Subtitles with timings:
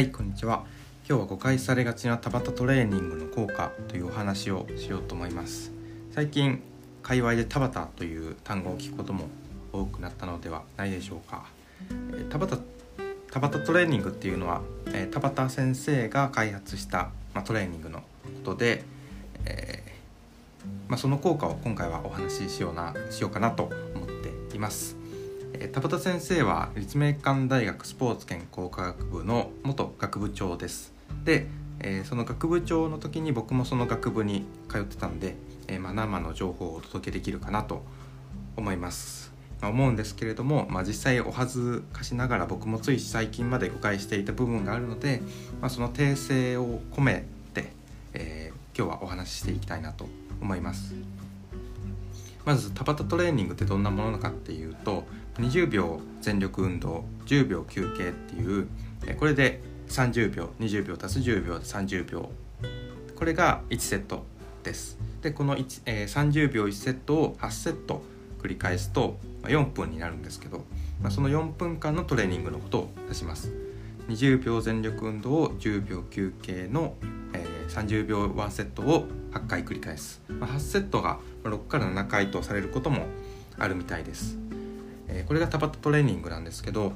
[0.00, 0.64] はいこんにちは。
[1.06, 5.72] 今日は誤解されがちな田畑トレーニングの効果というお話をしようと思います。
[6.14, 6.62] 最近
[7.02, 9.28] 界隈で田畑という単語を聞くことも
[9.74, 11.44] 多くなったのではないでしょうか。
[12.14, 12.62] え田畑
[13.30, 18.04] 田畑トレーニングっていうのはえ田畑先生が開発した、まあ、トレーニングのこ
[18.42, 18.84] とで、
[19.44, 24.08] えーまあ、その効果を今回はお話ししようなしようかなと思っ
[24.48, 24.99] ています。
[25.58, 30.92] 田畑先生は立命館大学スポーツ健康科学部の元学部長です。
[31.24, 31.48] で、
[31.80, 35.36] え、その学部長の時に僕もその学部に通ってたんで、
[35.68, 37.82] えま、生の情報をお届けできるかなと
[38.56, 45.20] 思います、ま、思うんですけれども、まあ、実際お恥ずかしながら僕もつい最近まで誤解していた部分があるので、
[45.60, 47.72] まあ、その訂正を込めて、
[48.14, 50.06] えー、今日はお話ししていきたいなと
[50.40, 50.94] 思います。
[52.44, 55.04] まず田畑トレーニングってどんなものかっていうと
[55.38, 58.68] 20秒全力運動10秒休憩っていう
[59.18, 62.30] これで30秒20秒足す10秒で30秒。
[63.16, 64.24] これが1セット
[64.62, 64.98] です。
[65.20, 68.02] でこの1、えー、30秒1セットを8セット
[68.42, 70.64] 繰り返すと4分になるんですけど、
[71.02, 73.52] まあ、その4分間のトレーニングのことを指します。
[74.08, 76.94] 20秒全力運動を10秒休憩の、
[77.32, 83.06] えー、30秒1セットを8回繰り返す、まあ、8セットが6から7回とされることも
[83.58, 84.38] あるみたいです
[85.12, 86.92] えー、これが田畑トレーニングなんですけど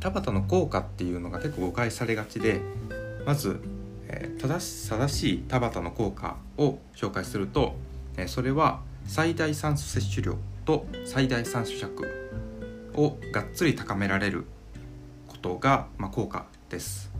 [0.00, 2.60] 田畑の効果っていうのが結構誤解されがちで
[3.26, 3.60] まず、
[4.08, 7.74] えー、正し正しい田畑の効果を紹介すると、
[8.16, 12.06] えー、それは最大酸素摂取量と最大酸素尺
[12.94, 14.44] をがっつり高められる
[15.28, 17.10] ことが、まあ、効果です。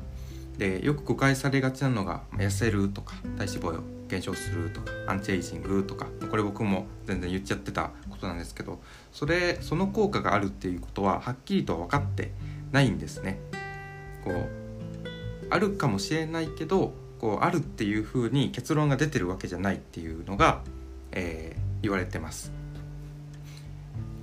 [0.56, 8.80] でよく誤解されがちなのが痩せるとか体脂肪を減少するとかアンチエイジングとかこれ僕も全然言っちゃってたことなんですけど
[9.12, 12.32] それその効果があるっていうことははっきりと分かって
[12.72, 13.38] ないんですね。
[14.24, 14.48] こう
[15.48, 20.62] あるかもしれないけどこうあるっていうふうに結論が出てるわけじゃないっていうのが、
[21.12, 22.50] えー、言われてます。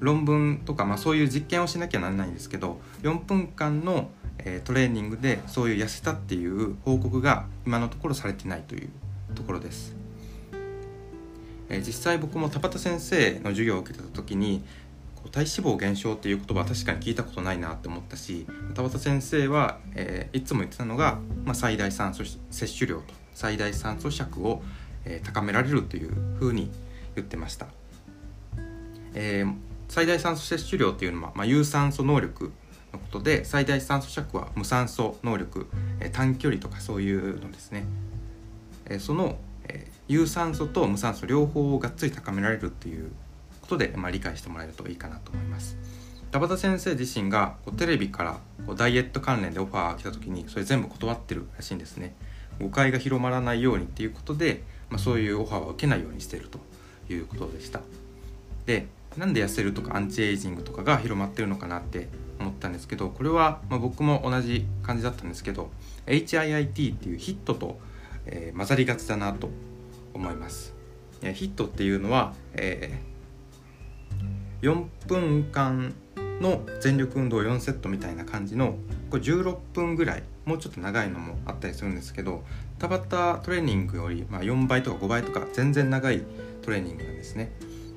[0.02, 4.10] 論文とか、まあ、そういう実験をしなきゃならないんですけど4分間の、
[4.40, 8.90] えー、トレーニングでそういう痩せたっていう報告が今のところされてないという
[9.34, 10.01] ところです。
[11.72, 14.64] え、実際僕も田畑先生の授業を受けてた時に
[15.32, 24.62] 体脂肪減少っていう言葉は確かに聞いたことないなって思ったし田畑先生は、えー、いつも言ってたのが、まあ、最大酸素摂取量と最大酸素尺を、
[25.06, 26.70] えー、高められるというふうに
[27.16, 27.68] 言ってました、
[29.14, 29.56] えー、
[29.88, 32.52] 最大酸素摂取量っていうのは、まあ、有酸素能力
[32.92, 35.68] のことで最大酸素尺は無酸素能力、
[36.02, 37.86] え、短距離とかそういうのですね、
[38.90, 43.12] え、その、えー、有酸素と無酸素両方をがっつり高められるっていう
[43.62, 45.78] ことで、まあ、理解してもらえるといいかなと思います。
[46.32, 52.14] 田畑先生自身がこうテレビからこうダイエット関連でオファーが来た時にそれ全部断ってるらしいんですね。
[52.60, 56.60] 誤解が広まらないようにっていうことで、まあ、そういうオファーは受けないようにしてると
[57.10, 57.80] いうことでした。
[58.66, 65.70] でなんで痩せるとかアンチエイジングとかが広まってるのかなって思ったんですけどこれはま僕も同じ感じだったんですけど
[66.06, 67.80] HIIT っていうヒットと、
[68.26, 69.50] えー、混ざりがちだなと
[70.14, 70.74] 思います。
[71.22, 75.94] ヒットっていうのは、えー、4分間
[76.42, 78.76] の全力運動4セットみたいな感じの
[79.12, 82.44] これ16分ぐらいもうちょっと長いのもあったりするんですけど
[82.80, 86.24] 田畑トレーニングより、まあ、4倍とか5倍とか全然長い
[86.64, 87.52] トレーニングなんですね。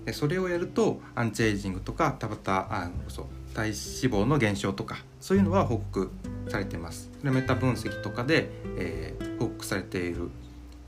[0.05, 6.11] でそれをやるとアンチエイジングとか田畑あそう体脂肪の減少とかそういうのは報告
[6.49, 7.11] されています。
[7.23, 10.29] メタ分析とかで、えー、報告されている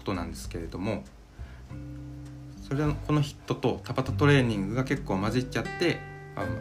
[0.06, 1.03] ことなんですけれども
[2.69, 5.99] それはこのヒットと田畑トレーニングが結構混じっちゃって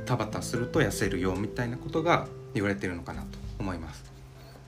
[0.05, 3.27] 田畑すると痩せるよみたいなことが言われてるのかなと
[3.59, 4.03] 思います。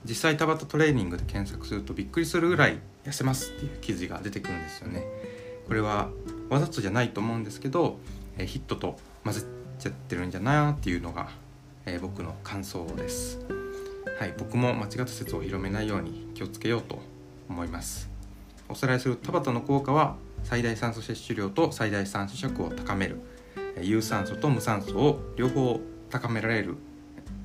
[0.04, 5.04] 実際田畑トレーニングで検索するとびっくりするぐらい痩せますっていう記事が出てくるんですよね。
[5.66, 6.10] これは
[6.50, 7.98] わざとじゃないと思うんですけど、
[8.36, 9.42] えヒットと混ぜ
[9.78, 11.30] ちゃってるんじゃないっていうのが、
[11.86, 13.38] え僕の感想です。
[14.18, 16.98] はい僕も間違った説を広めないように気をつけようと
[17.48, 18.17] 思います。
[18.68, 23.20] おさらいする田畑の効果は最大酸素摂取量と最大酸素尺を高める。
[23.80, 25.80] 有酸素と無酸素を両方
[26.10, 26.76] 高められる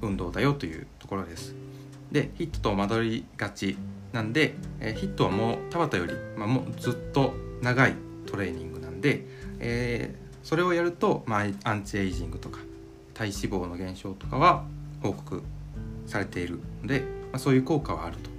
[0.01, 1.55] 運動だよというところです。
[2.11, 3.77] でヒットと戻りがち
[4.11, 7.95] なんで、えヒットはもう田畑より、まあ、もうずっと長い
[8.27, 9.25] トレーニングなんで、
[9.59, 12.59] えー、それをやると、まあ、アンチエイジングとか
[13.15, 14.65] 体脂肪の減少とかは
[15.01, 15.41] 報告
[16.05, 17.05] されているので、ま
[17.37, 18.32] あ、そういう効果はあると。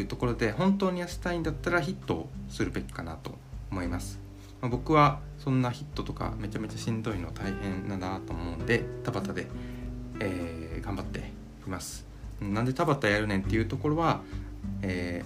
[0.00, 3.32] いうところで本当に痩せたいんだったらヒットをするべきかなと
[3.70, 4.20] 思います、
[4.60, 9.48] まあ、僕はそんなヒットとかめちゃめちゃしんどいの大変だなと思うんで田畑で、
[10.20, 11.18] えー、頑張って
[11.66, 12.06] います。
[12.40, 14.20] なんで田畑やるねんっていうところは、
[14.82, 15.24] え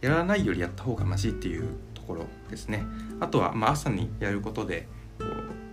[0.00, 2.84] ー、やらないよりやった方がましいっていうところですね。
[3.20, 4.88] あとは、まあ、朝にやることで
[5.18, 5.24] こ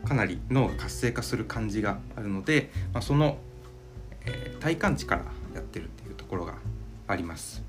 [0.04, 3.38] うかなり脳が活性化する感じがあるので、まあ、その、
[4.25, 5.24] えー、体感値から
[5.56, 6.54] やってるっていうところが
[7.07, 7.63] あります。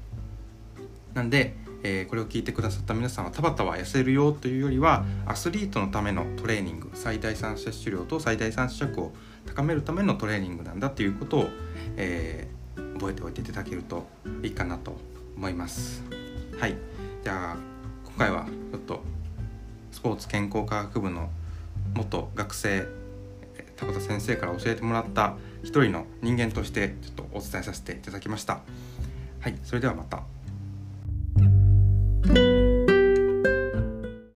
[1.15, 9.13] なんで、えー、これを聞いてくださった皆さんは田畑は痩せるよというよりはアスリートのためのトレーニング最大産摂取量と最大産出力を
[9.47, 11.49] 高めるためのトレーニングなんだということを、
[11.97, 14.07] えー、覚えておいていただけると
[14.43, 14.97] いいかなと
[15.37, 16.03] 思います。
[16.59, 16.77] はい。
[17.23, 17.57] じゃあ
[18.05, 19.01] 今回はちょっと
[19.91, 21.31] スポーツ健康科学部の
[21.95, 22.87] 元学生
[23.77, 28.61] 田畑先生から教えてもらった一人の人間としてちょっとお伝えさせていただきました。
[29.41, 30.36] はいそれではまた。